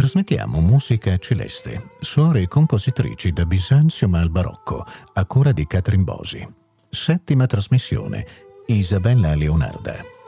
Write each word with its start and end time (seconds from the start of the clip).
Trasmettiamo 0.00 0.60
musica 0.60 1.18
celeste, 1.18 1.90
suore 2.00 2.40
e 2.40 2.48
compositrici 2.48 3.32
da 3.32 3.44
Bisanzio 3.44 4.08
al 4.12 4.30
barocco, 4.30 4.84
a 5.12 5.26
cura 5.26 5.52
di 5.52 5.66
Catrin 5.66 6.04
Bosi. 6.04 6.46
Settima 6.88 7.46
trasmissione, 7.46 8.26
Isabella 8.66 9.34
Leonarda. 9.34 10.19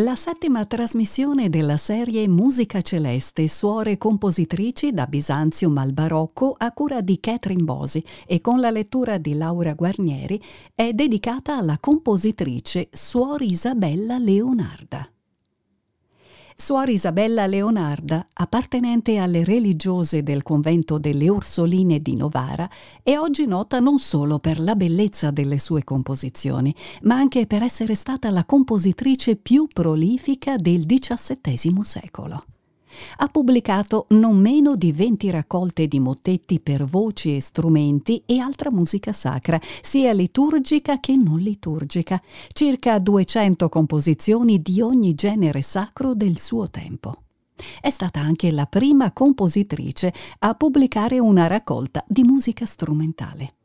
La 0.00 0.14
settima 0.14 0.64
trasmissione 0.64 1.48
della 1.48 1.76
serie 1.76 2.28
Musica 2.28 2.80
Celeste, 2.82 3.48
suore 3.48 3.98
compositrici 3.98 4.92
da 4.92 5.06
Bisanzium 5.06 5.76
al 5.76 5.92
Barocco 5.92 6.54
a 6.56 6.70
cura 6.70 7.00
di 7.00 7.18
Catherine 7.18 7.64
Bosi 7.64 8.04
e 8.24 8.40
con 8.40 8.60
la 8.60 8.70
lettura 8.70 9.18
di 9.18 9.34
Laura 9.34 9.74
Guarnieri 9.74 10.40
è 10.72 10.92
dedicata 10.92 11.56
alla 11.56 11.78
compositrice 11.80 12.88
Suor 12.92 13.42
Isabella 13.42 14.18
Leonarda. 14.18 15.17
Suor 16.60 16.88
Isabella 16.88 17.46
Leonarda, 17.46 18.26
appartenente 18.32 19.16
alle 19.18 19.44
religiose 19.44 20.24
del 20.24 20.42
convento 20.42 20.98
delle 20.98 21.30
Orsoline 21.30 22.02
di 22.02 22.16
Novara, 22.16 22.68
è 23.00 23.16
oggi 23.16 23.46
nota 23.46 23.78
non 23.78 24.00
solo 24.00 24.40
per 24.40 24.58
la 24.58 24.74
bellezza 24.74 25.30
delle 25.30 25.60
sue 25.60 25.84
composizioni, 25.84 26.74
ma 27.02 27.14
anche 27.14 27.46
per 27.46 27.62
essere 27.62 27.94
stata 27.94 28.28
la 28.30 28.44
compositrice 28.44 29.36
più 29.36 29.68
prolifica 29.72 30.56
del 30.56 30.84
XVII 30.84 31.84
secolo. 31.84 32.42
Ha 33.18 33.28
pubblicato 33.28 34.06
non 34.10 34.38
meno 34.38 34.74
di 34.74 34.92
20 34.92 35.30
raccolte 35.30 35.86
di 35.86 36.00
mottetti 36.00 36.60
per 36.60 36.84
voci 36.84 37.36
e 37.36 37.40
strumenti 37.40 38.22
e 38.26 38.38
altra 38.38 38.70
musica 38.70 39.12
sacra, 39.12 39.60
sia 39.80 40.12
liturgica 40.12 41.00
che 41.00 41.16
non 41.16 41.38
liturgica, 41.38 42.20
circa 42.52 42.98
200 42.98 43.68
composizioni 43.68 44.60
di 44.62 44.80
ogni 44.80 45.14
genere 45.14 45.62
sacro 45.62 46.14
del 46.14 46.38
suo 46.38 46.68
tempo. 46.70 47.22
È 47.80 47.90
stata 47.90 48.20
anche 48.20 48.50
la 48.50 48.66
prima 48.66 49.12
compositrice 49.12 50.12
a 50.40 50.54
pubblicare 50.54 51.18
una 51.18 51.46
raccolta 51.46 52.04
di 52.06 52.22
musica 52.22 52.64
strumentale. 52.64 53.57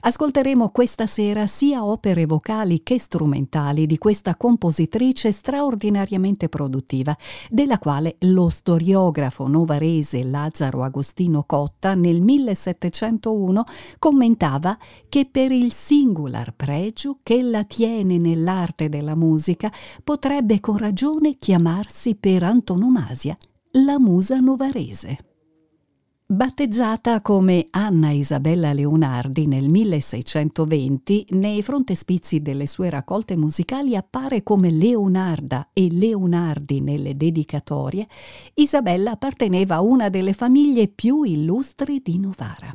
Ascolteremo 0.00 0.70
questa 0.70 1.06
sera 1.06 1.46
sia 1.46 1.84
opere 1.84 2.26
vocali 2.26 2.82
che 2.82 2.98
strumentali 2.98 3.86
di 3.86 3.98
questa 3.98 4.36
compositrice 4.36 5.32
straordinariamente 5.32 6.48
produttiva, 6.48 7.16
della 7.48 7.78
quale 7.78 8.16
lo 8.20 8.48
storiografo 8.48 9.46
novarese 9.46 10.24
Lazzaro 10.24 10.82
Agostino 10.82 11.44
Cotta 11.44 11.94
nel 11.94 12.20
1701 12.20 13.64
commentava 13.98 14.76
che 15.08 15.28
per 15.30 15.52
il 15.52 15.72
singular 15.72 16.54
pregio 16.54 17.18
che 17.22 17.42
la 17.42 17.64
tiene 17.64 18.18
nell'arte 18.18 18.88
della 18.88 19.14
musica 19.14 19.72
potrebbe 20.02 20.60
con 20.60 20.76
ragione 20.76 21.38
chiamarsi 21.38 22.14
per 22.14 22.42
antonomasia 22.42 23.36
la 23.72 23.98
musa 23.98 24.38
novarese. 24.38 25.31
Battezzata 26.32 27.20
come 27.20 27.66
Anna 27.72 28.08
Isabella 28.08 28.72
Leonardi 28.72 29.46
nel 29.46 29.68
1620, 29.68 31.26
nei 31.32 31.62
frontespizi 31.62 32.40
delle 32.40 32.66
sue 32.66 32.88
raccolte 32.88 33.36
musicali 33.36 33.94
appare 33.96 34.42
come 34.42 34.70
Leonarda 34.70 35.68
e 35.74 35.88
Leonardi 35.90 36.80
nelle 36.80 37.18
dedicatorie, 37.18 38.08
Isabella 38.54 39.10
apparteneva 39.10 39.74
a 39.74 39.82
una 39.82 40.08
delle 40.08 40.32
famiglie 40.32 40.88
più 40.88 41.22
illustri 41.22 42.00
di 42.02 42.18
Novara. 42.18 42.74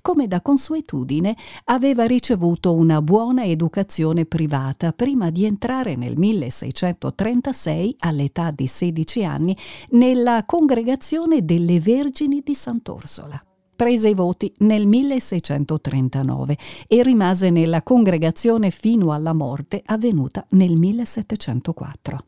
Come 0.00 0.26
da 0.28 0.40
consuetudine, 0.40 1.36
aveva 1.64 2.04
ricevuto 2.04 2.74
una 2.74 3.02
buona 3.02 3.44
educazione 3.44 4.24
privata 4.24 4.92
prima 4.92 5.30
di 5.30 5.44
entrare 5.44 5.96
nel 5.96 6.16
1636, 6.16 7.96
all'età 8.00 8.50
di 8.50 8.66
16 8.66 9.24
anni, 9.24 9.56
nella 9.90 10.44
congregazione 10.44 11.44
delle 11.44 11.80
Vergini 11.80 12.42
di 12.44 12.54
Sant'Orsola. 12.54 13.42
Prese 13.76 14.08
i 14.08 14.14
voti 14.14 14.52
nel 14.58 14.86
1639 14.86 16.56
e 16.86 17.02
rimase 17.02 17.50
nella 17.50 17.82
congregazione 17.82 18.70
fino 18.70 19.12
alla 19.12 19.32
morte 19.32 19.82
avvenuta 19.84 20.46
nel 20.50 20.78
1704. 20.78 22.18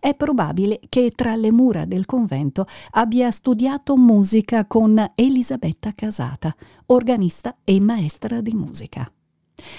È 0.00 0.14
probabile 0.14 0.80
che 0.88 1.10
tra 1.14 1.36
le 1.36 1.52
mura 1.52 1.84
del 1.84 2.06
convento 2.06 2.66
abbia 2.92 3.30
studiato 3.30 3.96
musica 3.96 4.66
con 4.66 5.12
Elisabetta 5.14 5.92
Casata, 5.94 6.54
organista 6.86 7.56
e 7.64 7.80
maestra 7.80 8.40
di 8.40 8.52
musica. 8.52 9.10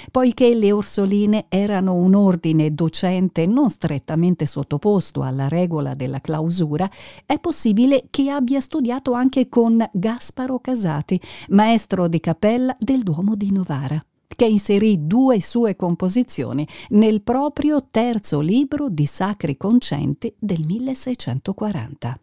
Poiché 0.09 0.55
le 0.55 0.71
Orsoline 0.71 1.45
erano 1.49 1.95
un 1.95 2.15
ordine 2.15 2.73
docente 2.73 3.45
non 3.45 3.69
strettamente 3.69 4.45
sottoposto 4.45 5.21
alla 5.21 5.47
regola 5.47 5.93
della 5.93 6.21
clausura, 6.21 6.89
è 7.25 7.39
possibile 7.39 8.05
che 8.09 8.29
abbia 8.29 8.61
studiato 8.61 9.11
anche 9.11 9.49
con 9.49 9.85
Gasparo 9.91 10.59
Casati, 10.59 11.19
maestro 11.49 12.07
di 12.07 12.19
cappella 12.19 12.75
del 12.79 13.03
Duomo 13.03 13.35
di 13.35 13.51
Novara 13.51 14.03
che 14.27 14.45
inserì 14.45 15.05
due 15.07 15.41
sue 15.41 15.75
composizioni 15.75 16.67
nel 16.89 17.21
proprio 17.21 17.87
terzo 17.89 18.39
libro 18.39 18.89
di 18.89 19.05
sacri 19.05 19.57
concenti 19.57 20.33
del 20.37 20.65
1640. 20.65 22.19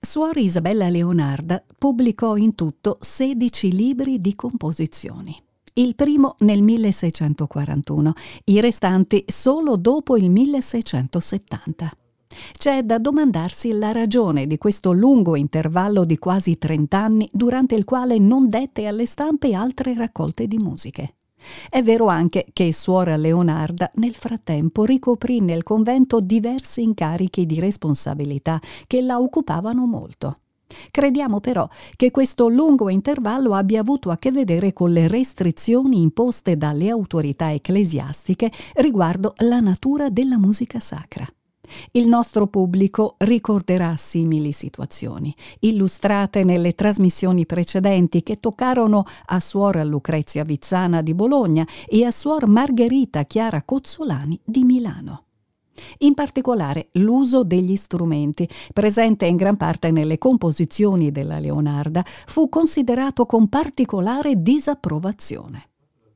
Suor 0.00 0.36
Isabella 0.36 0.88
Leonarda 0.88 1.64
pubblicò 1.78 2.36
in 2.36 2.56
tutto 2.56 2.98
16 3.00 3.72
libri 3.72 4.20
di 4.20 4.34
composizioni. 4.34 5.36
Il 5.74 5.94
primo 5.94 6.34
nel 6.40 6.62
1641, 6.62 8.12
i 8.46 8.60
restanti 8.60 9.24
solo 9.28 9.76
dopo 9.76 10.16
il 10.16 10.28
1670. 10.28 11.90
C'è 12.56 12.82
da 12.82 12.98
domandarsi 12.98 13.72
la 13.72 13.92
ragione 13.92 14.46
di 14.46 14.58
questo 14.58 14.92
lungo 14.92 15.36
intervallo 15.36 16.04
di 16.04 16.18
quasi 16.18 16.58
trent'anni 16.58 17.28
durante 17.32 17.74
il 17.74 17.84
quale 17.84 18.18
non 18.18 18.48
dette 18.48 18.86
alle 18.86 19.06
stampe 19.06 19.54
altre 19.54 19.94
raccolte 19.94 20.46
di 20.46 20.58
musiche. 20.58 21.14
È 21.68 21.82
vero 21.82 22.06
anche 22.06 22.46
che 22.52 22.72
suora 22.72 23.16
Leonarda 23.16 23.90
nel 23.94 24.14
frattempo 24.14 24.84
ricoprì 24.84 25.40
nel 25.40 25.62
convento 25.62 26.20
diversi 26.20 26.82
incarichi 26.82 27.46
di 27.46 27.58
responsabilità 27.58 28.60
che 28.86 29.00
la 29.02 29.18
occupavano 29.18 29.86
molto. 29.86 30.34
Crediamo 30.90 31.40
però 31.40 31.68
che 31.96 32.10
questo 32.10 32.48
lungo 32.48 32.88
intervallo 32.88 33.54
abbia 33.54 33.80
avuto 33.80 34.10
a 34.10 34.16
che 34.16 34.30
vedere 34.30 34.72
con 34.72 34.90
le 34.92 35.06
restrizioni 35.08 36.00
imposte 36.00 36.56
dalle 36.56 36.88
autorità 36.88 37.52
ecclesiastiche 37.52 38.50
riguardo 38.76 39.34
la 39.38 39.60
natura 39.60 40.08
della 40.08 40.38
musica 40.38 40.80
sacra. 40.80 41.26
Il 41.92 42.08
nostro 42.08 42.46
pubblico 42.46 43.16
ricorderà 43.18 43.96
simili 43.96 44.52
situazioni, 44.52 45.34
illustrate 45.60 46.44
nelle 46.44 46.74
trasmissioni 46.74 47.46
precedenti 47.46 48.22
che 48.22 48.40
toccarono 48.40 49.04
a 49.26 49.40
suor 49.40 49.84
Lucrezia 49.84 50.44
Vizzana 50.44 51.02
di 51.02 51.14
Bologna 51.14 51.66
e 51.86 52.04
a 52.04 52.10
suor 52.10 52.46
Margherita 52.46 53.24
Chiara 53.24 53.62
Cozzolani 53.62 54.38
di 54.44 54.64
Milano. 54.64 55.24
In 55.98 56.14
particolare 56.14 56.88
l'uso 56.92 57.44
degli 57.44 57.76
strumenti, 57.76 58.48
presente 58.72 59.26
in 59.26 59.36
gran 59.36 59.56
parte 59.56 59.90
nelle 59.90 60.18
composizioni 60.18 61.10
della 61.10 61.38
Leonarda, 61.38 62.04
fu 62.04 62.48
considerato 62.48 63.26
con 63.26 63.48
particolare 63.48 64.42
disapprovazione. 64.42 65.71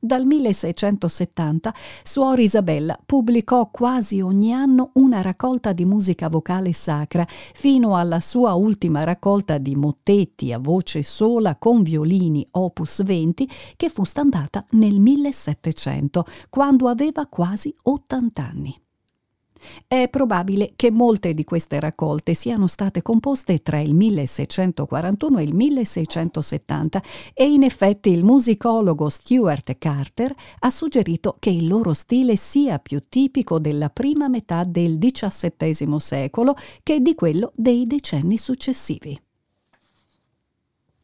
Dal 0.07 0.25
1670 0.25 1.75
Suor 2.05 2.39
Isabella 2.39 2.97
pubblicò 3.05 3.71
quasi 3.73 4.21
ogni 4.21 4.53
anno 4.53 4.91
una 4.95 5.21
raccolta 5.21 5.73
di 5.73 5.85
musica 5.85 6.29
vocale 6.29 6.73
sacra, 6.73 7.27
fino 7.27 7.97
alla 7.97 8.21
sua 8.21 8.55
ultima 8.55 9.03
raccolta 9.03 9.59
di 9.59 9.75
mottetti 9.75 10.53
a 10.53 10.61
voce 10.61 11.03
sola 11.03 11.57
con 11.57 11.83
violini 11.83 12.47
opus 12.53 13.03
20, 13.03 13.51
che 13.75 13.89
fu 13.89 14.05
stampata 14.05 14.65
nel 14.71 15.01
1700, 15.01 16.25
quando 16.51 16.87
aveva 16.87 17.27
quasi 17.27 17.75
80 17.83 18.43
anni. 18.43 18.86
È 19.87 20.09
probabile 20.09 20.73
che 20.77 20.91
molte 20.91 21.35
di 21.35 21.45
queste 21.45 21.81
raccolte 21.81 22.35
siano 22.35 22.67
state 22.67 23.03
composte 23.03 23.63
tra 23.63 23.81
il 23.81 23.95
1641 23.95 25.39
e 25.39 25.43
il 25.43 25.55
1670 25.55 27.03
e 27.35 27.45
in 27.45 27.63
effetti 27.63 28.11
il 28.11 28.25
musicologo 28.25 29.09
Stuart 29.09 29.77
Carter 29.79 30.35
ha 30.61 30.71
suggerito 30.71 31.37
che 31.39 31.51
il 31.51 31.67
loro 31.67 31.93
stile 31.93 32.37
sia 32.37 32.79
più 32.79 33.03
tipico 33.09 33.59
della 33.59 33.91
prima 33.91 34.29
metà 34.29 34.65
del 34.65 34.99
XVII 34.99 36.01
secolo 36.01 36.55
che 36.83 37.01
di 37.01 37.15
quello 37.15 37.53
dei 37.55 37.87
decenni 37.87 38.39
successivi. 38.39 39.26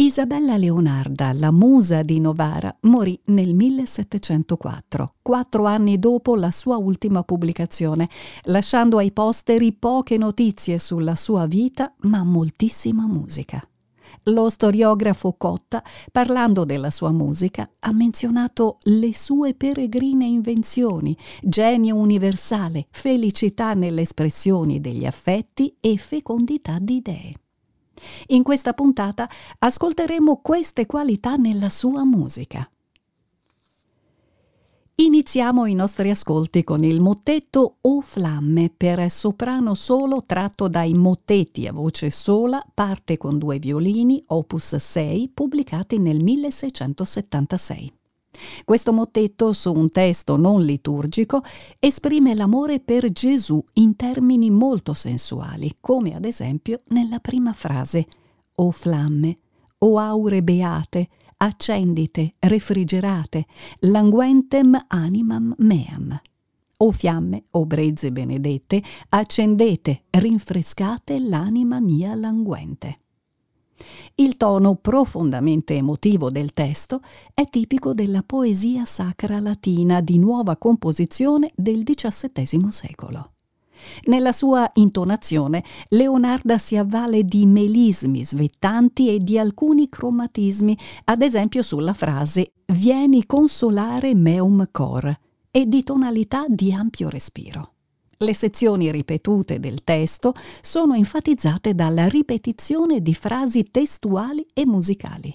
Isabella 0.03 0.57
Leonarda, 0.57 1.33
la 1.33 1.53
musa 1.53 2.03
di 2.03 2.19
Novara, 2.19 2.77
morì 2.81 3.17
nel 3.27 3.55
1704, 3.55 5.15
quattro 5.23 5.65
anni 5.67 6.01
dopo 6.01 6.35
la 6.35 6.51
sua 6.51 6.77
ultima 6.77 7.23
pubblicazione, 7.23 8.09
lasciando 8.47 8.99
ai 8.99 9.13
posteri 9.13 9.73
poche 9.73 10.19
notizie 10.19 10.81
sulla 10.81 11.15
sua 11.15 11.47
vita, 11.47 11.95
ma 12.01 12.25
moltissima 12.25 13.07
musica. 13.07 13.65
Lo 14.25 14.49
storiografo 14.49 15.35
Cotta, 15.39 15.85
parlando 16.11 16.65
della 16.65 16.91
sua 16.91 17.13
musica, 17.13 17.71
ha 17.79 17.93
menzionato 17.93 18.79
le 18.83 19.15
sue 19.15 19.55
peregrine 19.55 20.27
invenzioni, 20.27 21.17
genio 21.41 21.95
universale, 21.95 22.89
felicità 22.91 23.75
nelle 23.75 24.01
espressioni 24.01 24.81
degli 24.81 25.07
affetti 25.07 25.77
e 25.79 25.97
fecondità 25.97 26.79
di 26.81 26.97
idee. 26.97 27.42
In 28.29 28.43
questa 28.43 28.73
puntata 28.73 29.29
ascolteremo 29.59 30.41
queste 30.43 30.87
qualità 30.87 31.37
nella 31.37 31.69
sua 31.69 32.05
musica. 32.05 32.69
Iniziamo 34.95 35.67
i 35.67 35.75
nostri 35.75 36.11
ascolti 36.11 36.63
con 36.63 36.85
il 36.85 37.01
mottetto 37.01 37.79
O 37.81 38.01
Flamme 38.03 38.71
per 38.77 39.11
soprano 39.11 39.75
solo 39.75 40.25
tratto 40.27 40.69
dai 40.69 40.93
mottetti 40.93 41.67
a 41.67 41.73
voce 41.73 42.11
sola, 42.11 42.63
parte 42.73 43.17
con 43.17 43.39
due 43.39 43.59
violini, 43.59 44.23
opus 44.27 44.77
6, 44.77 45.31
pubblicati 45.35 45.99
nel 45.99 46.23
1676. 46.23 47.93
Questo 48.65 48.93
mottetto 48.93 49.53
su 49.53 49.73
un 49.73 49.89
testo 49.89 50.37
non 50.37 50.63
liturgico 50.63 51.43
esprime 51.79 52.35
l'amore 52.35 52.81
per 52.81 53.11
Gesù 53.13 53.63
in 53.75 53.97
termini 53.97 54.51
molto 54.51 54.95
sensuali, 54.95 55.75
come 55.81 56.15
ad 56.15 56.25
esempio 56.25 56.83
nella 56.89 57.19
prima 57.19 57.53
frase 57.53 58.07
O 58.55 58.71
flamme, 58.71 59.39
o 59.79 59.99
aure 59.99 60.43
beate, 60.43 61.09
accendite, 61.39 62.35
refrigerate, 62.39 63.47
languentem 63.81 64.85
animam 64.89 65.55
meam. 65.59 66.21
O 66.79 66.91
fiamme, 66.91 67.45
o 67.53 67.65
brezze 67.65 68.11
benedette, 68.11 68.83
accendete, 69.11 70.05
rinfrescate 70.11 71.19
l'anima 71.21 71.81
mia 71.81 72.15
languente. 72.15 73.02
Il 74.17 74.37
tono 74.37 74.77
profondamente 74.77 75.75
emotivo 75.75 76.31
del 76.31 76.53
testo 76.53 77.01
è 77.35 77.49
tipico 77.49 77.95
della 77.95 78.23
poesia 78.23 78.85
sacra 78.85 79.41
latina 79.41 80.01
di 80.01 80.19
nuova 80.19 80.57
composizione 80.57 81.51
del 81.55 81.83
XVII 81.83 82.71
secolo. 82.71 83.31
Nella 84.05 84.33
sua 84.33 84.71
intonazione 84.75 85.65
Leonarda 85.89 86.59
si 86.59 86.77
avvale 86.77 87.25
di 87.25 87.47
melismi 87.47 88.25
svettanti 88.25 89.09
e 89.09 89.19
di 89.19 89.39
alcuni 89.39 89.89
cromatismi, 89.89 90.79
ad 91.05 91.23
esempio 91.23 91.63
sulla 91.63 91.95
frase 91.95 92.53
Vieni 92.67 93.27
consolare 93.27 94.15
meum 94.15 94.69
cor 94.71 95.15
e 95.51 95.67
di 95.67 95.83
tonalità 95.83 96.47
di 96.49 96.73
ampio 96.73 97.09
respiro. 97.09 97.72
Le 98.23 98.35
sezioni 98.35 98.93
ripetute 98.93 99.59
del 99.59 99.83
testo 99.83 100.33
sono 100.61 100.95
enfatizzate 100.95 101.75
dalla 101.75 102.07
ripetizione 102.07 103.01
di 103.01 103.15
frasi 103.15 103.69
testuali 103.73 104.47
e 104.55 104.63
musicali. 104.65 105.35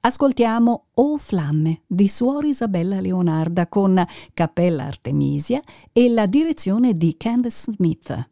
Ascoltiamo 0.00 0.86
O 0.94 1.18
Flamme 1.18 1.82
di 1.86 2.08
Suor 2.08 2.46
Isabella 2.46 3.00
Leonarda 3.00 3.66
con 3.66 4.02
Cappella 4.32 4.84
Artemisia 4.84 5.60
e 5.92 6.08
la 6.08 6.24
direzione 6.24 6.94
di 6.94 7.16
Candace 7.18 7.72
Smith. 7.72 8.28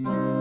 schön 0.00 0.38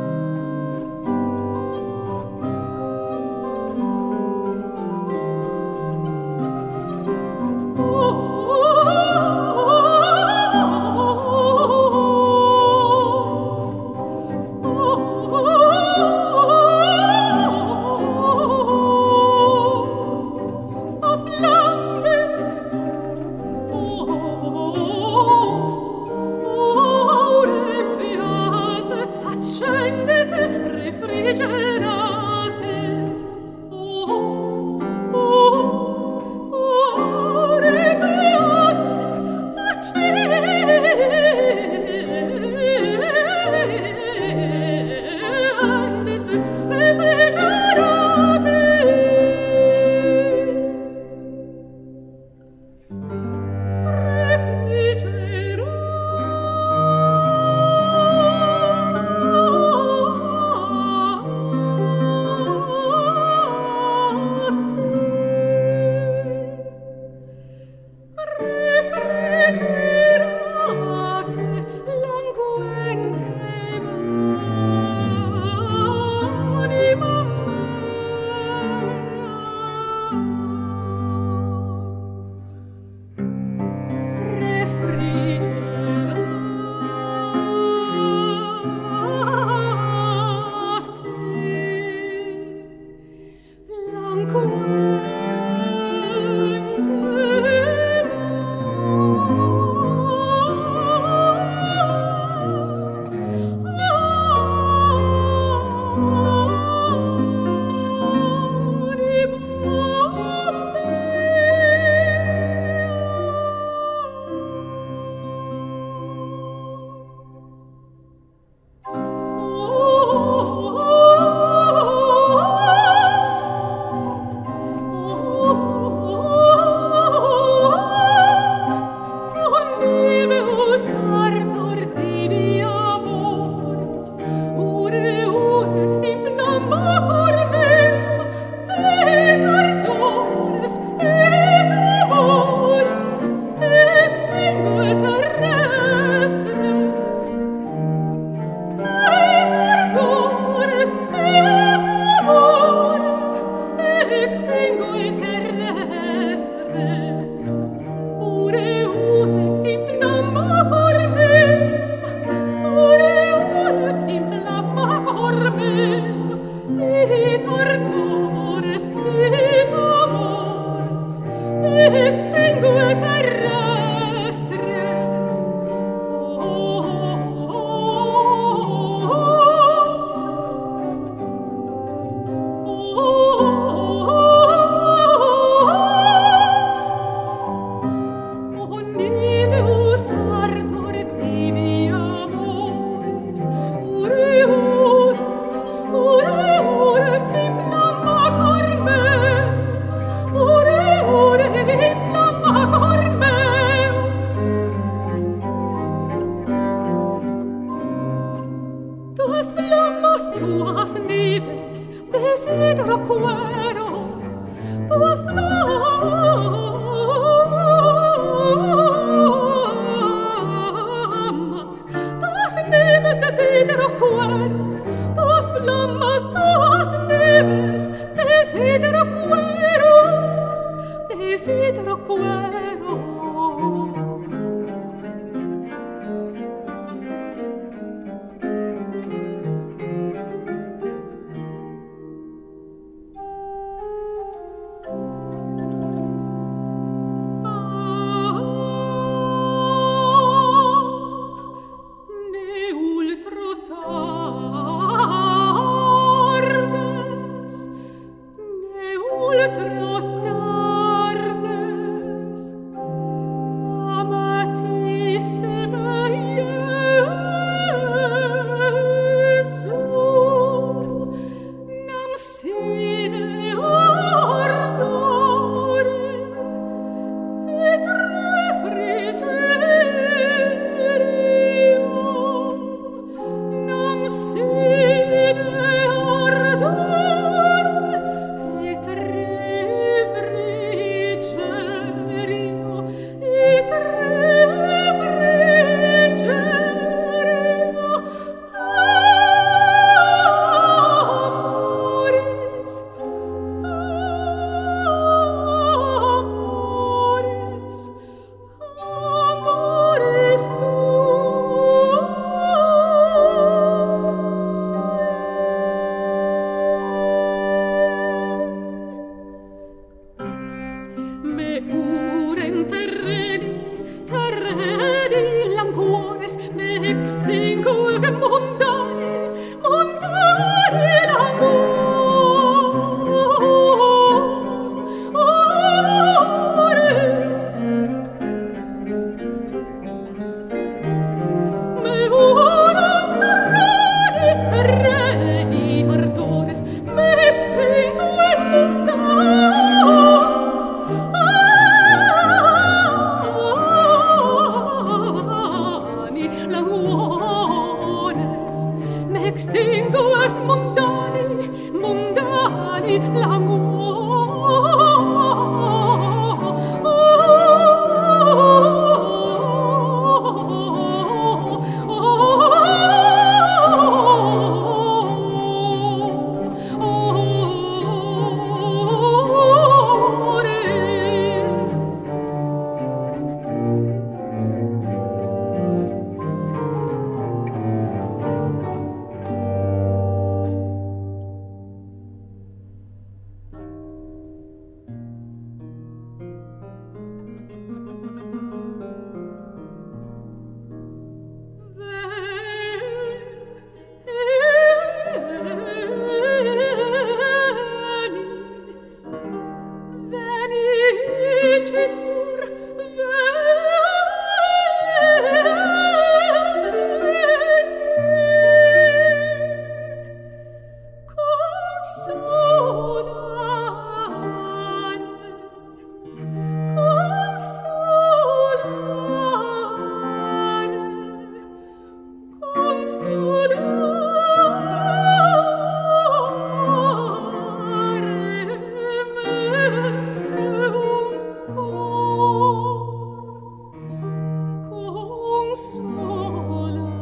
sola 445.57 446.96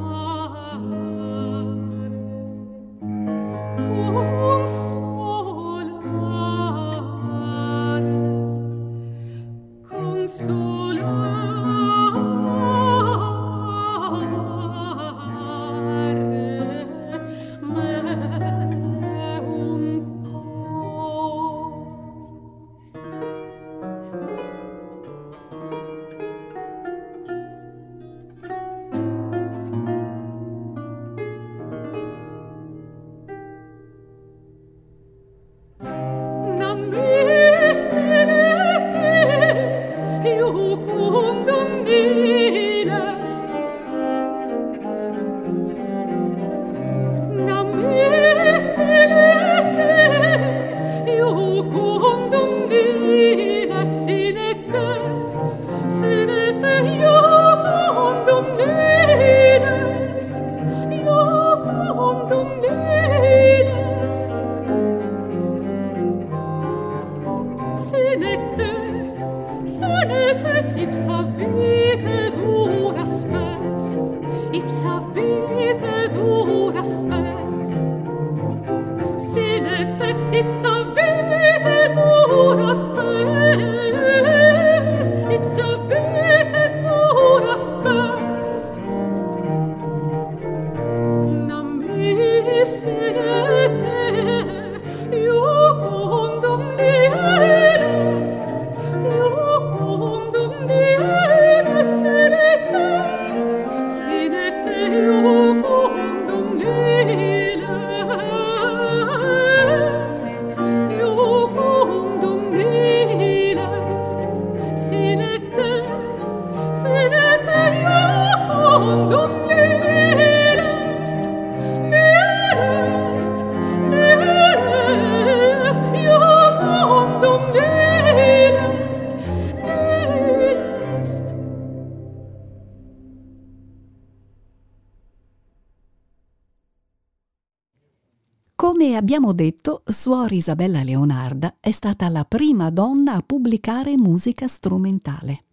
abbiamo 139.06 139.34
detto, 139.34 139.84
Suor 139.86 140.32
Isabella 140.32 140.82
Leonarda 140.82 141.58
è 141.60 141.70
stata 141.70 142.10
la 142.10 142.26
prima 142.26 142.72
donna 142.72 143.14
a 143.14 143.22
pubblicare 143.22 143.96
musica 143.96 144.48
strumentale. 144.48 145.44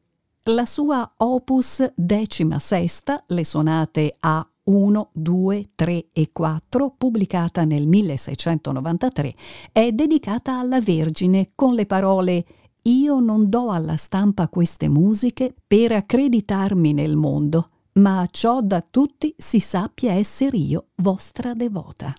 La 0.44 0.64
sua 0.64 1.12
opus 1.18 1.92
decima 1.94 2.58
sesta, 2.58 3.22
le 3.26 3.44
sonate 3.44 4.16
A 4.20 4.48
1, 4.64 5.10
2, 5.12 5.70
3 5.74 6.06
e 6.14 6.30
4, 6.32 6.94
pubblicata 6.96 7.64
nel 7.64 7.86
1693, 7.86 9.34
è 9.70 9.92
dedicata 9.92 10.58
alla 10.58 10.80
Vergine 10.80 11.50
con 11.54 11.74
le 11.74 11.84
parole 11.84 12.46
Io 12.84 13.20
non 13.20 13.50
do 13.50 13.68
alla 13.70 13.96
stampa 13.96 14.48
queste 14.48 14.88
musiche 14.88 15.54
per 15.66 15.92
accreditarmi 15.92 16.94
nel 16.94 17.16
mondo, 17.16 17.68
ma 17.96 18.26
ciò 18.30 18.62
da 18.62 18.80
tutti 18.80 19.34
si 19.36 19.60
sappia 19.60 20.12
essere 20.12 20.56
io 20.56 20.86
vostra 20.94 21.52
devota. 21.52 22.14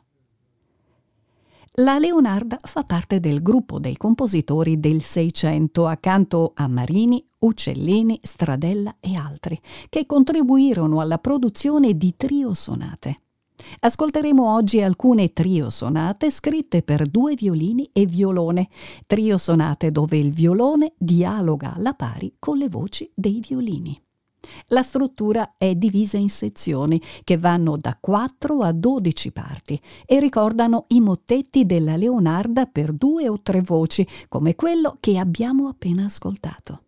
La 1.77 1.97
Leonarda 1.97 2.57
fa 2.61 2.83
parte 2.83 3.19
del 3.19 3.41
gruppo 3.41 3.79
dei 3.79 3.97
compositori 3.97 4.79
del 4.79 5.01
Seicento 5.01 5.87
accanto 5.87 6.51
a 6.53 6.67
Marini, 6.67 7.25
Uccellini, 7.39 8.19
Stradella 8.21 8.97
e 8.99 9.15
altri, 9.15 9.59
che 9.89 10.05
contribuirono 10.05 10.99
alla 10.99 11.17
produzione 11.17 11.97
di 11.97 12.13
trio 12.15 12.53
sonate. 12.53 13.21
Ascolteremo 13.79 14.53
oggi 14.53 14.83
alcune 14.83 15.33
trio 15.33 15.71
sonate 15.71 16.29
scritte 16.29 16.83
per 16.83 17.07
due 17.07 17.33
violini 17.33 17.89
e 17.91 18.05
violone, 18.05 18.69
trio 19.07 19.39
sonate 19.39 19.89
dove 19.89 20.17
il 20.17 20.31
violone 20.31 20.93
dialoga 20.95 21.73
alla 21.73 21.95
pari 21.95 22.35
con 22.37 22.57
le 22.57 22.69
voci 22.69 23.11
dei 23.15 23.39
violini. 23.39 23.99
La 24.67 24.81
struttura 24.81 25.55
è 25.57 25.75
divisa 25.75 26.17
in 26.17 26.29
sezioni 26.29 27.01
che 27.23 27.37
vanno 27.37 27.77
da 27.77 27.97
4 27.99 28.61
a 28.61 28.71
12 28.71 29.31
parti 29.31 29.79
e 30.05 30.19
ricordano 30.19 30.85
i 30.89 31.01
mottetti 31.01 31.65
della 31.65 31.95
Leonarda 31.95 32.65
per 32.65 32.93
due 32.93 33.29
o 33.29 33.41
tre 33.41 33.61
voci, 33.61 34.07
come 34.29 34.55
quello 34.55 34.97
che 34.99 35.17
abbiamo 35.17 35.67
appena 35.67 36.05
ascoltato. 36.05 36.81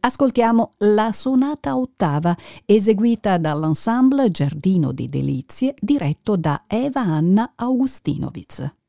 Ascoltiamo 0.00 0.72
la 0.78 1.12
sonata 1.12 1.76
ottava, 1.76 2.36
eseguita 2.66 3.38
dall'ensemble 3.38 4.28
Giardino 4.30 4.92
di 4.92 5.08
Delizie, 5.08 5.74
diretto 5.80 6.36
da 6.36 6.64
Eva 6.66 7.00
Anna 7.00 7.52
Augustinovitz. 7.54 8.81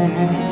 mm 0.00 0.28
-hmm. 0.28 0.49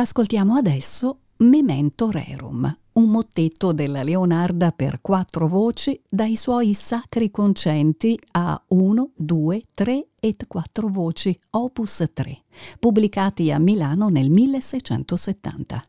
Ascoltiamo 0.00 0.54
adesso 0.54 1.18
Memento 1.40 2.10
Rerum, 2.10 2.74
un 2.92 3.10
mottetto 3.10 3.72
della 3.72 4.02
Leonarda 4.02 4.72
per 4.72 5.02
quattro 5.02 5.46
voci 5.46 6.00
dai 6.08 6.36
suoi 6.36 6.72
sacri 6.72 7.30
concenti 7.30 8.18
a 8.30 8.58
1, 8.68 9.10
2, 9.14 9.62
3 9.74 10.06
e 10.18 10.36
quattro 10.48 10.88
voci, 10.88 11.38
opus 11.50 12.12
3, 12.14 12.42
pubblicati 12.78 13.52
a 13.52 13.58
Milano 13.58 14.08
nel 14.08 14.30
1670. 14.30 15.82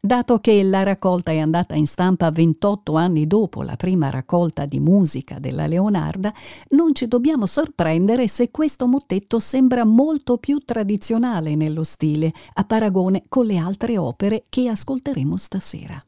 Dato 0.00 0.38
che 0.38 0.62
la 0.62 0.82
raccolta 0.82 1.32
è 1.32 1.38
andata 1.38 1.74
in 1.74 1.86
stampa 1.86 2.30
28 2.30 2.94
anni 2.94 3.26
dopo 3.26 3.62
la 3.62 3.76
prima 3.76 4.10
raccolta 4.10 4.66
di 4.66 4.80
musica 4.80 5.38
della 5.38 5.66
Leonarda, 5.66 6.32
non 6.70 6.94
ci 6.94 7.08
dobbiamo 7.08 7.46
sorprendere 7.46 8.28
se 8.28 8.50
questo 8.50 8.86
mottetto 8.86 9.38
sembra 9.38 9.84
molto 9.84 10.38
più 10.38 10.58
tradizionale 10.58 11.54
nello 11.56 11.82
stile, 11.82 12.32
a 12.54 12.64
paragone 12.64 13.24
con 13.28 13.46
le 13.46 13.56
altre 13.56 13.98
opere 13.98 14.44
che 14.48 14.68
ascolteremo 14.68 15.36
stasera. 15.36 16.00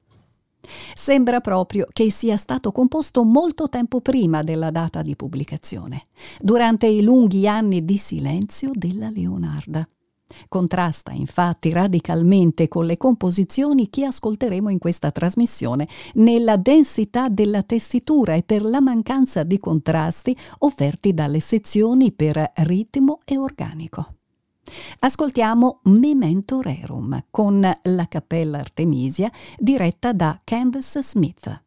Sembra 0.95 1.41
proprio 1.41 1.87
che 1.91 2.11
sia 2.11 2.37
stato 2.37 2.73
composto 2.73 3.25
molto 3.25 3.69
tempo 3.69 4.01
prima 4.01 4.43
della 4.43 4.71
data 4.71 5.03
di 5.03 5.17
pubblicazione, 5.17 6.03
durante 6.41 6.87
i 6.87 7.03
lunghi 7.03 7.49
anni 7.49 7.85
di 7.85 7.97
silenzio 7.97 8.71
della 8.75 9.09
Leonarda. 9.09 9.89
Contrasta 10.49 11.13
infatti 11.13 11.71
radicalmente 11.71 12.69
con 12.69 12.87
le 12.87 12.97
composizioni 12.97 13.89
che 13.89 14.05
ascolteremo 14.05 14.69
in 14.69 14.79
questa 14.79 15.11
trasmissione, 15.11 15.89
nella 16.15 16.57
densità 16.57 17.29
della 17.29 17.63
tessitura 17.63 18.35
e 18.35 18.43
per 18.43 18.63
la 18.63 18.81
mancanza 18.81 19.43
di 19.43 19.59
contrasti 19.59 20.37
offerti 20.59 21.15
dalle 21.15 21.41
sezioni 21.41 22.13
per 22.13 22.53
ritmo 22.57 23.21
e 23.25 23.39
organico. 23.39 24.15
Ascoltiamo 25.01 25.81
Memento 25.85 26.61
Rerum 26.61 27.25
con 27.31 27.61
la 27.61 28.07
Cappella 28.07 28.59
Artemisia 28.59 29.31
diretta 29.57 30.13
da 30.13 30.39
Candace 30.45 31.03
Smith. 31.03 31.63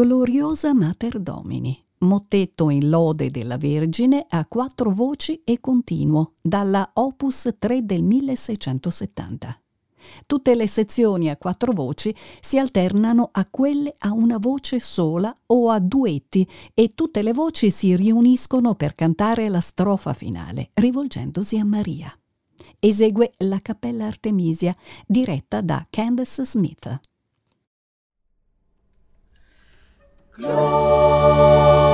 Gloriosa 0.00 0.74
Mater 0.74 1.18
Domini, 1.18 1.76
mottetto 2.02 2.70
in 2.70 2.88
lode 2.88 3.30
della 3.30 3.56
Vergine 3.56 4.26
a 4.28 4.46
quattro 4.46 4.90
voci 4.90 5.42
e 5.42 5.58
continuo, 5.58 6.34
dalla 6.40 6.88
Opus 6.92 7.56
3 7.58 7.84
del 7.84 8.04
1670. 8.04 9.60
Tutte 10.24 10.54
le 10.54 10.68
sezioni 10.68 11.30
a 11.30 11.36
quattro 11.36 11.72
voci 11.72 12.14
si 12.38 12.60
alternano 12.60 13.30
a 13.32 13.44
quelle 13.50 13.92
a 13.98 14.12
una 14.12 14.38
voce 14.38 14.78
sola 14.78 15.34
o 15.46 15.68
a 15.68 15.80
duetti 15.80 16.48
e 16.74 16.94
tutte 16.94 17.20
le 17.22 17.32
voci 17.32 17.70
si 17.70 17.96
riuniscono 17.96 18.76
per 18.76 18.94
cantare 18.94 19.48
la 19.48 19.60
strofa 19.60 20.12
finale, 20.12 20.70
rivolgendosi 20.74 21.58
a 21.58 21.64
Maria. 21.64 22.16
Esegue 22.78 23.32
la 23.38 23.58
Cappella 23.60 24.06
Artemisia, 24.06 24.76
diretta 25.08 25.60
da 25.60 25.84
Candace 25.90 26.44
Smith. 26.44 27.00
Glory. 30.38 31.87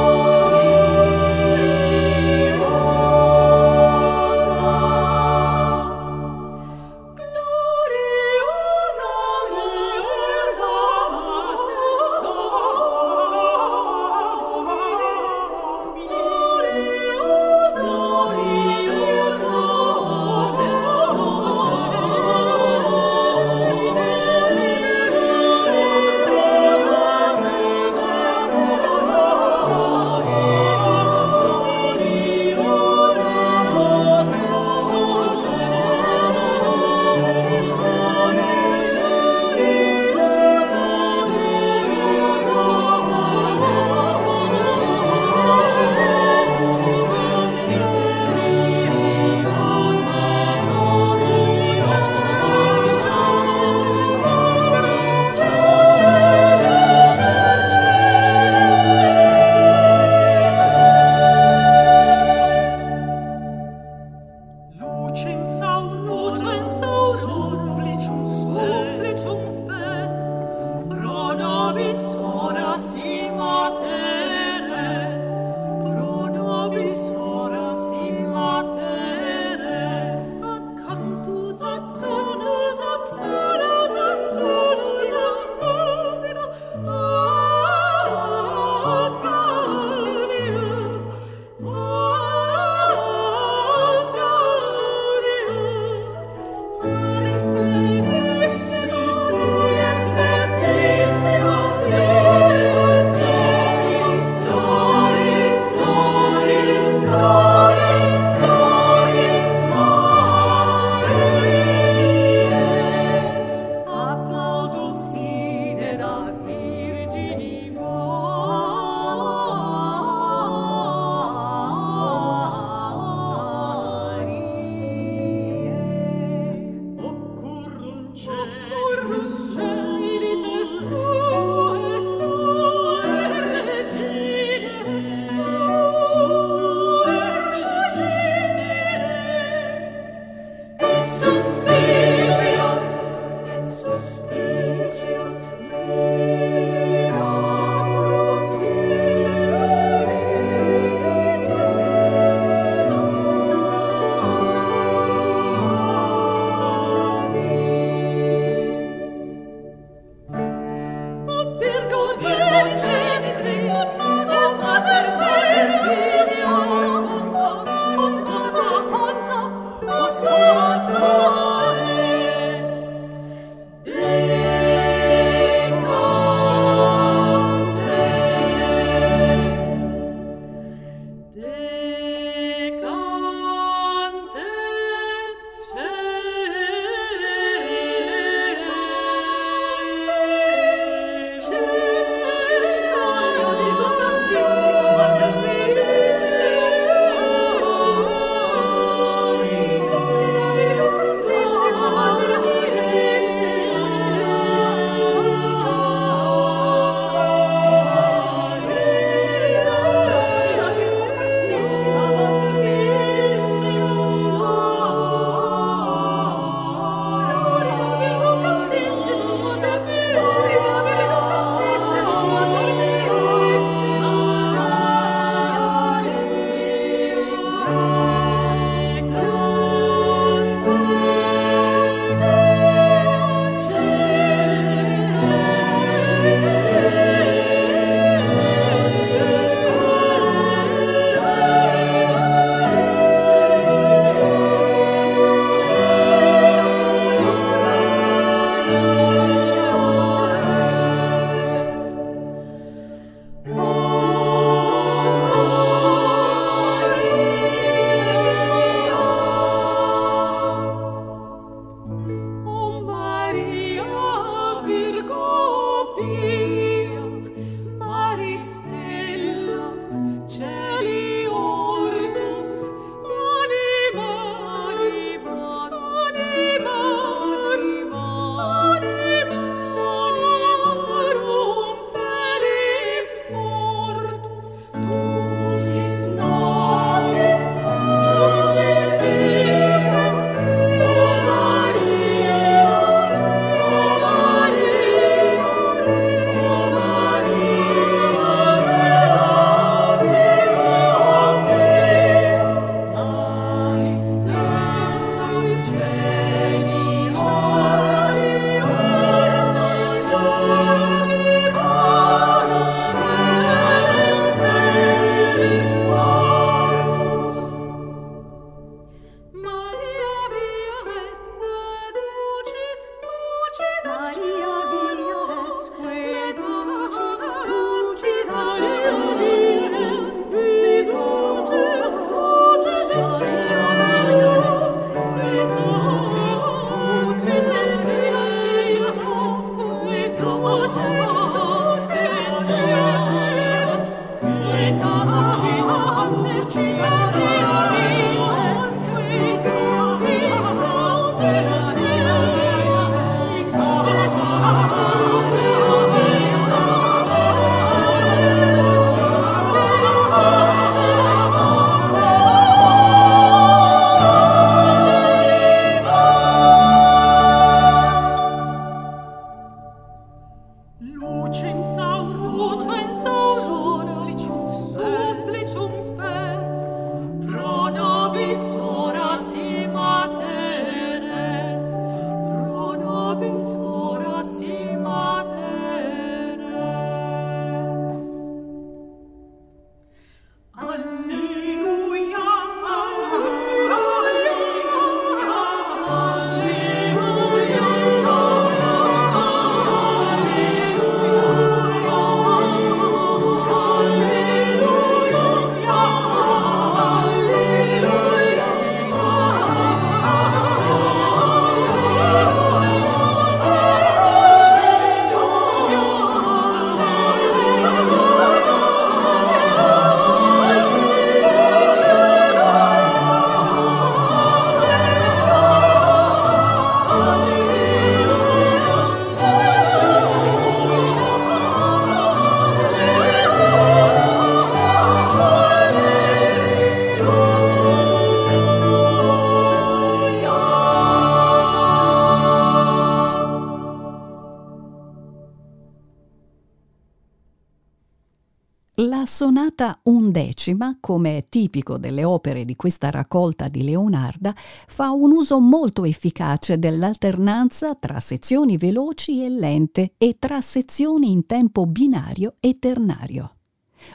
La 448.78 449.06
sonata 449.06 449.78
undecima, 449.84 450.78
come 450.80 451.26
tipico 451.28 451.78
delle 451.78 452.02
opere 452.02 452.44
di 452.44 452.56
questa 452.56 452.90
raccolta 452.90 453.46
di 453.46 453.62
Leonarda, 453.62 454.34
fa 454.36 454.90
un 454.90 455.12
uso 455.12 455.38
molto 455.38 455.84
efficace 455.84 456.58
dell'alternanza 456.58 457.76
tra 457.76 458.00
sezioni 458.00 458.56
veloci 458.56 459.24
e 459.24 459.28
lente 459.28 459.92
e 459.96 460.16
tra 460.18 460.40
sezioni 460.40 461.12
in 461.12 461.24
tempo 461.24 461.66
binario 461.66 462.34
e 462.40 462.58
ternario. 462.58 463.36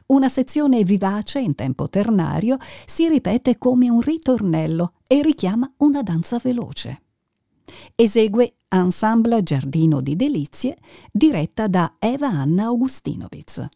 Una 0.05 0.29
sezione 0.29 0.85
vivace 0.85 1.39
in 1.39 1.55
tempo 1.55 1.89
ternario 1.89 2.55
si 2.85 3.09
ripete 3.09 3.57
come 3.57 3.89
un 3.89 3.99
ritornello 3.99 4.93
e 5.07 5.21
richiama 5.21 5.69
una 5.79 6.01
danza 6.03 6.39
veloce. 6.41 7.01
Esegue 7.95 8.53
Ensemble 8.69 9.43
Giardino 9.43 9.99
di 9.99 10.15
Delizie, 10.15 10.77
diretta 11.11 11.67
da 11.67 11.95
Eva 11.99 12.29
Anna 12.29 12.63
Augustinovitz. 12.63 13.67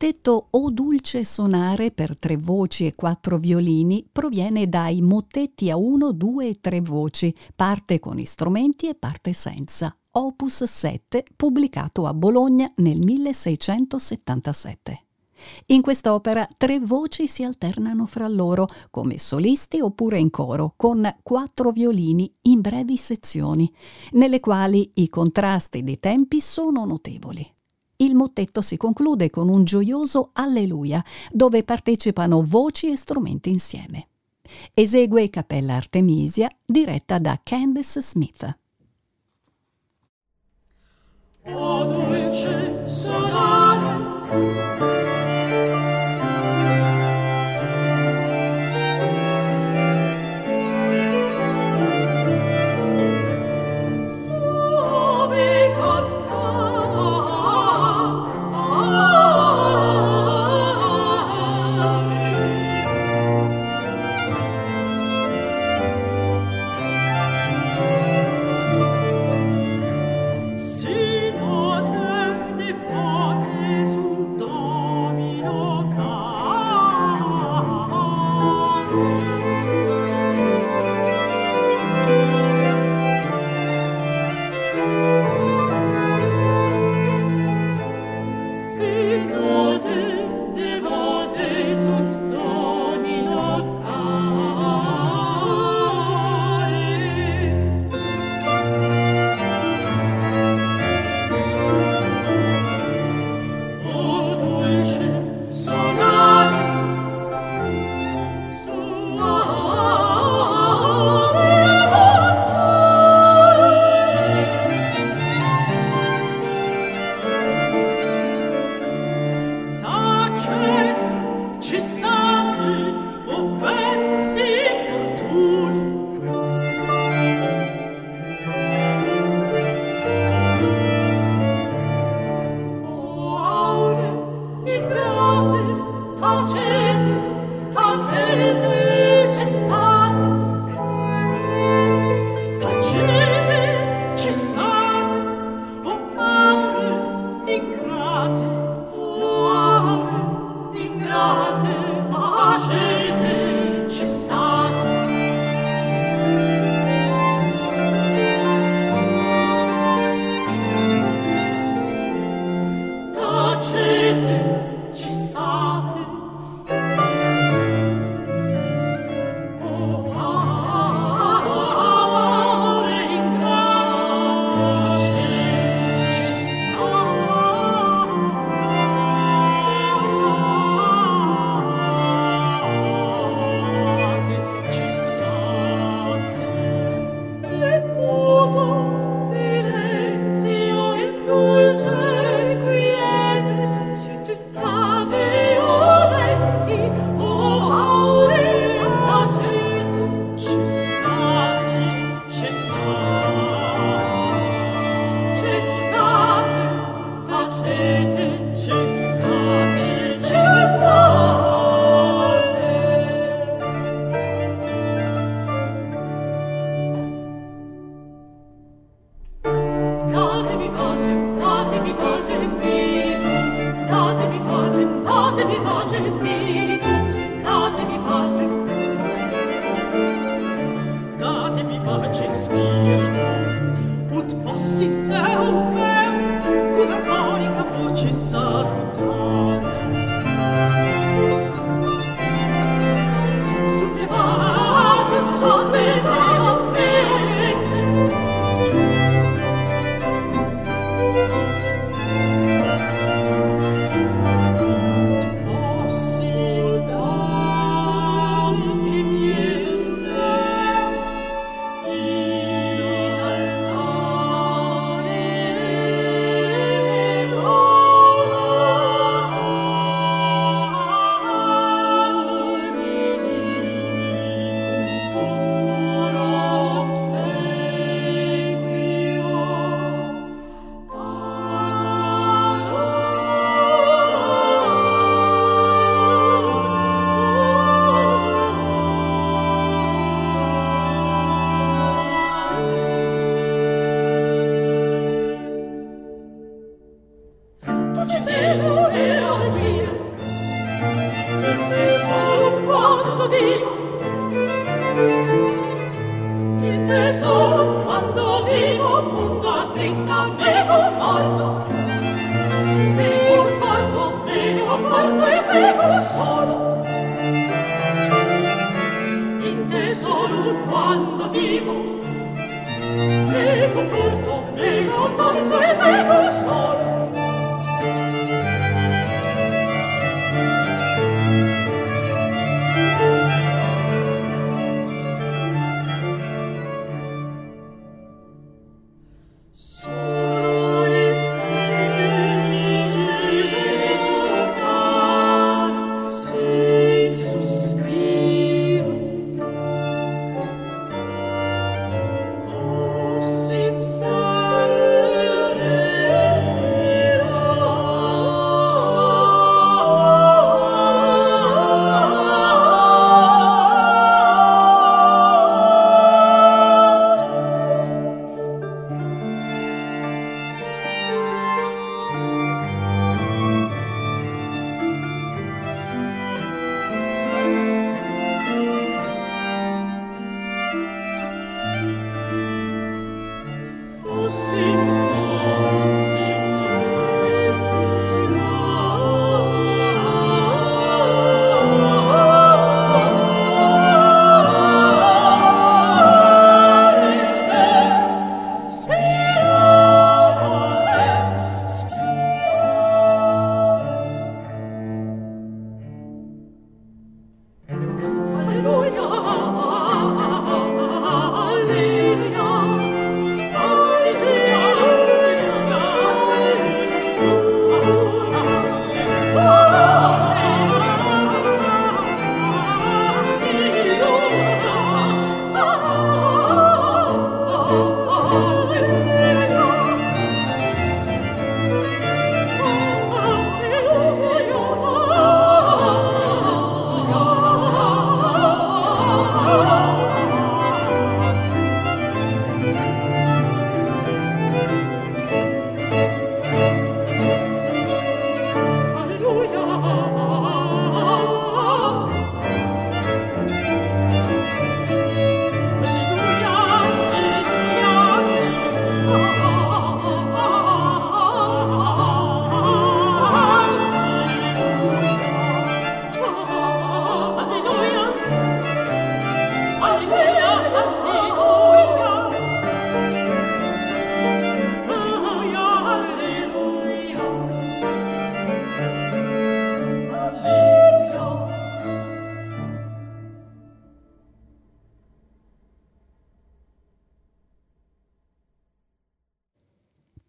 Mottetto 0.00 0.46
O 0.50 0.70
Dulce 0.70 1.24
Sonare 1.24 1.90
per 1.90 2.16
tre 2.16 2.36
voci 2.36 2.86
e 2.86 2.94
quattro 2.94 3.36
violini 3.36 4.08
proviene 4.08 4.68
dai 4.68 5.02
mottetti 5.02 5.72
a 5.72 5.76
uno, 5.76 6.12
due 6.12 6.50
e 6.50 6.60
tre 6.60 6.80
voci, 6.80 7.34
parte 7.56 7.98
con 7.98 8.24
strumenti 8.24 8.88
e 8.88 8.94
parte 8.94 9.32
senza, 9.32 9.92
opus 10.12 10.62
7, 10.62 11.24
pubblicato 11.34 12.06
a 12.06 12.14
Bologna 12.14 12.70
nel 12.76 13.00
1677. 13.00 15.02
In 15.66 15.82
quest'opera 15.82 16.48
tre 16.56 16.78
voci 16.78 17.26
si 17.26 17.42
alternano 17.42 18.06
fra 18.06 18.28
loro, 18.28 18.68
come 18.92 19.18
solisti 19.18 19.80
oppure 19.80 20.20
in 20.20 20.30
coro, 20.30 20.74
con 20.76 21.12
quattro 21.24 21.72
violini 21.72 22.32
in 22.42 22.60
brevi 22.60 22.96
sezioni, 22.96 23.68
nelle 24.12 24.38
quali 24.38 24.92
i 24.94 25.08
contrasti 25.08 25.82
dei 25.82 25.98
tempi 25.98 26.40
sono 26.40 26.84
notevoli. 26.84 27.56
Il 28.00 28.14
mottetto 28.14 28.62
si 28.62 28.76
conclude 28.76 29.28
con 29.28 29.48
un 29.48 29.64
gioioso 29.64 30.30
Alleluia, 30.34 31.04
dove 31.30 31.64
partecipano 31.64 32.44
voci 32.44 32.92
e 32.92 32.96
strumenti 32.96 33.50
insieme. 33.50 34.06
Esegue 34.72 35.28
Cappella 35.30 35.74
Artemisia, 35.74 36.48
diretta 36.64 37.18
da 37.18 37.40
Candice 37.42 38.00
Smith. 38.00 38.58
O 41.42 41.84
dolce 41.84 42.86
sonare 42.86 44.97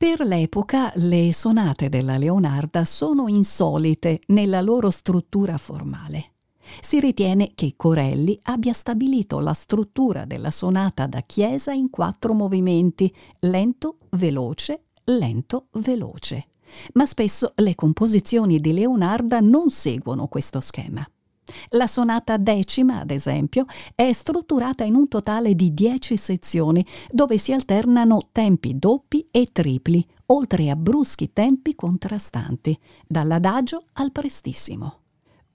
Per 0.10 0.26
l'epoca 0.26 0.91
le 0.95 1.32
sonate 1.32 1.88
della 1.88 2.18
Leonarda 2.18 2.84
sono 2.84 3.28
insolite 3.28 4.22
nella 4.30 4.60
loro 4.60 4.89
struttura 4.89 5.55
formale. 5.60 6.32
Si 6.82 6.99
ritiene 6.99 7.51
che 7.53 7.76
Corelli 7.76 8.36
abbia 8.45 8.74
stabilito 8.74 9.39
la 9.39 9.53
struttura 9.53 10.26
della 10.26 10.49
sonata 10.49 11.05
da 11.05 11.22
chiesa 11.22 11.74
in 11.74 11.91
quattro 11.91 12.34
movimenti, 12.34 13.14
lento, 13.41 13.97
veloce, 14.14 14.86
lento, 15.03 15.68
veloce. 15.74 16.47
Ma 16.93 17.05
spesso 17.05 17.53
le 17.57 17.76
composizioni 17.76 18.60
di 18.60 18.74
Leonarda 18.74 19.39
non 19.41 19.70
seguono 19.70 20.26
questo 20.26 20.60
schema. 20.60 21.07
La 21.70 21.88
sonata 21.88 22.38
decima, 22.38 23.00
ad 23.00 23.12
esempio, 23.12 23.66
è 23.95 24.12
strutturata 24.12 24.84
in 24.84 24.95
un 24.95 25.08
totale 25.08 25.56
di 25.56 25.74
dieci 25.74 26.18
sezioni, 26.18 26.86
dove 27.10 27.38
si 27.38 27.54
alternano 27.54 28.30
tempi 28.32 28.78
doppi 28.78 29.26
e 29.32 29.47
tripli, 29.52 30.06
oltre 30.28 30.70
a 30.70 30.76
bruschi 30.76 31.34
tempi 31.34 31.76
contrastanti, 31.76 32.78
dall'adagio 33.08 33.86
al 33.93 34.12
prestissimo. 34.12 35.00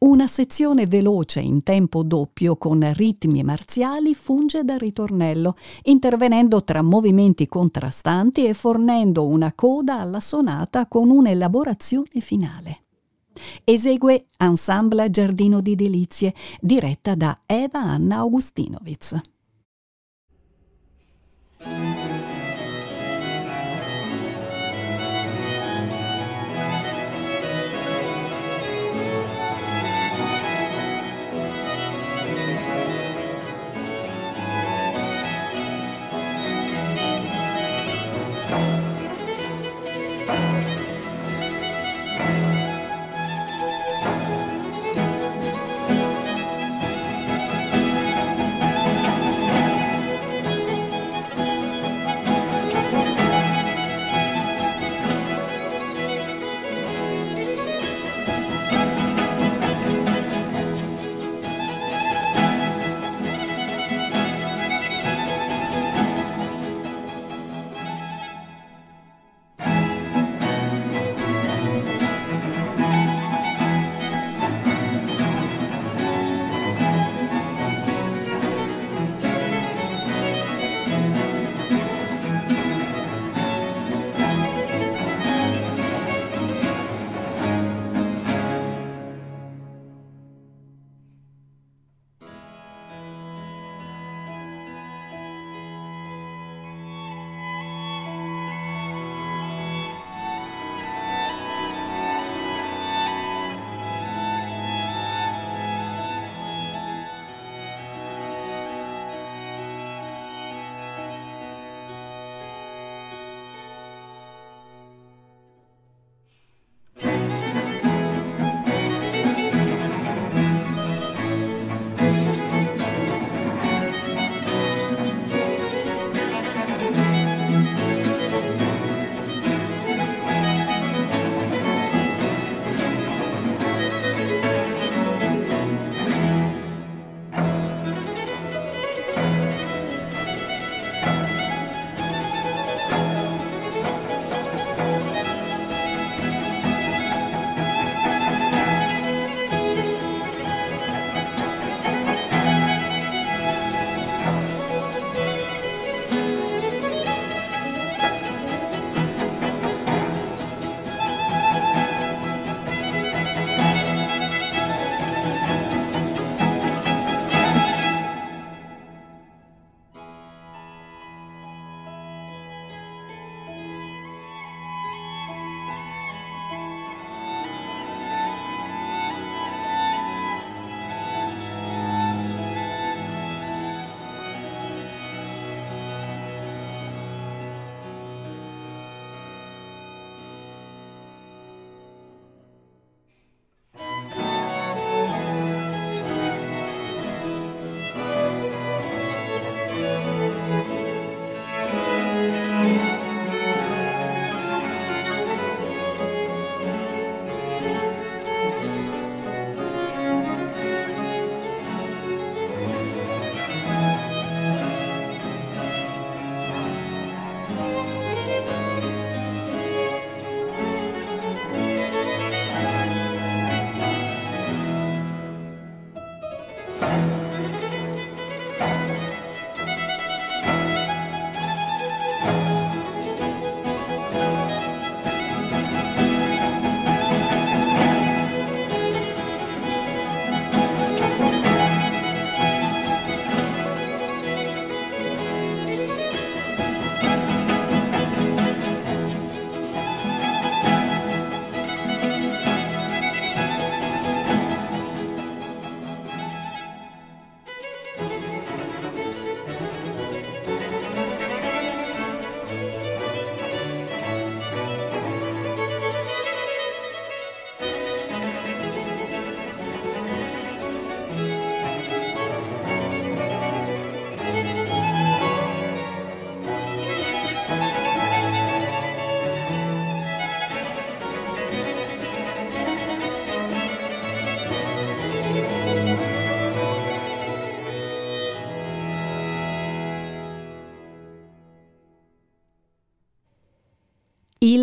Una 0.04 0.26
sezione 0.26 0.86
veloce 0.86 1.40
in 1.40 1.62
tempo 1.62 2.02
doppio 2.02 2.56
con 2.56 2.92
ritmi 2.92 3.42
marziali 3.42 4.14
funge 4.14 4.62
da 4.62 4.76
ritornello, 4.76 5.56
intervenendo 5.84 6.62
tra 6.62 6.82
movimenti 6.82 7.46
contrastanti 7.46 8.44
e 8.44 8.52
fornendo 8.52 9.24
una 9.26 9.54
coda 9.54 10.00
alla 10.00 10.20
sonata 10.20 10.86
con 10.88 11.08
un'elaborazione 11.08 12.20
finale. 12.20 12.83
Esegue 13.64 14.26
Ensemble 14.38 15.10
Giardino 15.10 15.60
di 15.60 15.74
Delizie, 15.74 16.34
diretta 16.60 17.14
da 17.14 17.40
Eva 17.46 17.80
Anna 17.80 18.16
Augustinovic. 18.18 19.20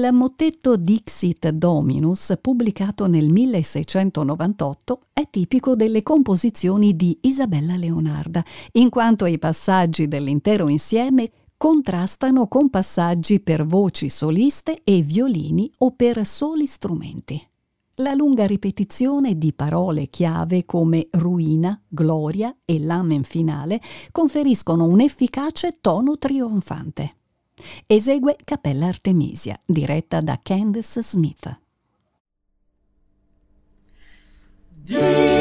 Il 0.02 0.12
mottetto 0.14 0.78
Dixit 0.78 1.49
Dominus, 1.49 2.36
pubblicato 2.41 3.06
nel 3.06 3.32
1698, 3.32 5.02
è 5.14 5.28
tipico 5.30 5.76
delle 5.76 6.02
composizioni 6.02 6.95
di 6.95 7.20
Isabella 7.22 7.76
Leonarda, 7.76 8.43
in 8.72 8.89
quanto 8.89 9.28
i 9.28 9.38
passaggi 9.38 10.08
dell'intero 10.08 10.70
insieme 10.70 11.30
contrastano 11.56 12.47
con 12.47 12.72
passaggi 12.72 13.41
per 13.41 13.64
voci 13.64 14.10
soliste 14.10 14.82
e 14.84 15.04
violini 15.04 15.72
o 15.78 15.91
per 15.91 16.26
soli 16.26 16.66
strumenti. 16.66 17.39
La 17.97 18.16
lunga 18.16 18.47
ripetizione 18.47 19.38
di 19.38 19.54
parole 19.54 20.08
chiave 20.08 20.66
come 20.66 21.10
ruina, 21.12 21.80
gloria 21.88 22.58
e 22.66 22.80
l'amen 22.80 23.22
finale 23.22 23.80
conferiscono 24.12 24.86
un 24.86 24.99
efficace 24.99 25.78
tono 25.80 26.18
trionfante. 26.18 27.18
Esegue 27.88 28.36
Cappella 28.43 28.88
Artemisia, 28.88 29.60
diretta 29.66 30.22
da 30.22 30.39
Candace 30.41 31.02
Smith. 31.02 31.60
Se 34.84 35.40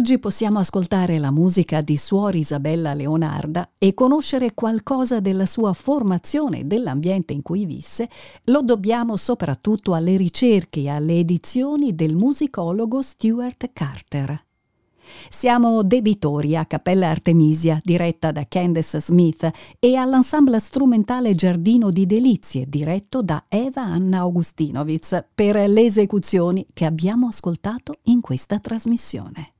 oggi 0.00 0.18
possiamo 0.18 0.58
ascoltare 0.58 1.18
la 1.18 1.30
musica 1.30 1.82
di 1.82 1.98
Suor 1.98 2.34
Isabella 2.34 2.94
Leonarda 2.94 3.72
e 3.76 3.92
conoscere 3.92 4.54
qualcosa 4.54 5.20
della 5.20 5.44
sua 5.44 5.74
formazione 5.74 6.60
e 6.60 6.64
dell'ambiente 6.64 7.34
in 7.34 7.42
cui 7.42 7.66
visse, 7.66 8.08
lo 8.44 8.62
dobbiamo 8.62 9.18
soprattutto 9.18 9.92
alle 9.92 10.16
ricerche 10.16 10.80
e 10.80 10.88
alle 10.88 11.18
edizioni 11.18 11.94
del 11.94 12.16
musicologo 12.16 13.02
Stuart 13.02 13.72
Carter. 13.74 14.42
Siamo 15.28 15.82
debitori 15.82 16.56
a 16.56 16.64
Cappella 16.64 17.10
Artemisia, 17.10 17.78
diretta 17.84 18.32
da 18.32 18.46
Candace 18.48 19.02
Smith, 19.02 19.50
e 19.78 19.96
all'ensemble 19.96 20.60
strumentale 20.60 21.34
Giardino 21.34 21.90
di 21.90 22.06
Delizie, 22.06 22.64
diretto 22.66 23.20
da 23.20 23.44
Eva 23.48 23.82
Anna 23.82 24.20
Augustinovic, 24.20 25.26
per 25.34 25.56
le 25.68 25.82
esecuzioni 25.82 26.64
che 26.72 26.86
abbiamo 26.86 27.26
ascoltato 27.26 27.96
in 28.04 28.22
questa 28.22 28.58
trasmissione. 28.60 29.52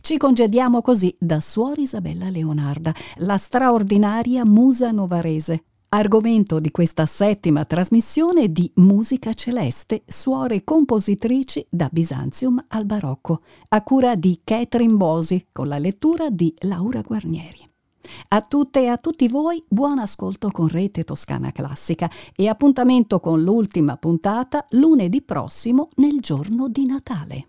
Ci 0.00 0.16
congediamo 0.16 0.82
così 0.82 1.14
da 1.18 1.40
Suor 1.40 1.78
Isabella 1.78 2.30
Leonarda, 2.30 2.94
la 3.18 3.36
straordinaria 3.36 4.44
musa 4.44 4.90
novarese, 4.90 5.64
Argomento 5.92 6.60
di 6.60 6.70
questa 6.70 7.04
settima 7.04 7.64
trasmissione 7.64 8.52
di 8.52 8.70
Musica 8.76 9.32
Celeste, 9.32 10.04
suore 10.06 10.62
compositrici 10.62 11.66
da 11.68 11.88
Bisantium 11.90 12.64
al 12.68 12.86
Barocco, 12.86 13.40
a 13.70 13.82
cura 13.82 14.14
di 14.14 14.40
Catherine 14.44 14.94
Bosi, 14.94 15.48
con 15.50 15.66
la 15.66 15.78
lettura 15.78 16.30
di 16.30 16.54
Laura 16.60 17.00
Guarnieri. 17.00 17.68
A 18.28 18.40
tutte 18.40 18.82
e 18.82 18.86
a 18.86 18.98
tutti 18.98 19.26
voi 19.26 19.64
buon 19.66 19.98
ascolto 19.98 20.52
con 20.52 20.68
Rete 20.68 21.02
Toscana 21.02 21.50
Classica 21.50 22.08
e 22.36 22.46
appuntamento 22.46 23.18
con 23.18 23.42
l'ultima 23.42 23.96
puntata 23.96 24.64
lunedì 24.70 25.22
prossimo 25.22 25.88
nel 25.96 26.20
giorno 26.20 26.68
di 26.68 26.86
Natale. 26.86 27.48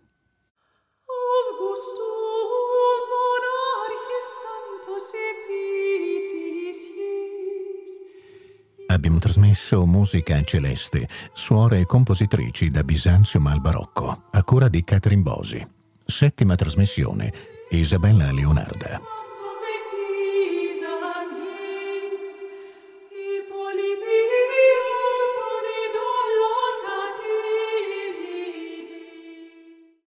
Abbiamo 8.91 9.19
trasmesso 9.19 9.85
Musica 9.85 10.39
Celeste, 10.41 11.07
suore 11.31 11.79
e 11.79 11.85
compositrici 11.85 12.67
da 12.67 12.83
Bisanzium 12.83 13.47
al 13.47 13.61
Barocco, 13.61 14.23
a 14.31 14.43
cura 14.43 14.67
di 14.67 14.83
Catherine 14.83 15.21
Bosi. 15.21 15.65
Settima 16.05 16.55
trasmissione, 16.55 17.31
Isabella 17.69 18.29
Leonarda. 18.33 19.20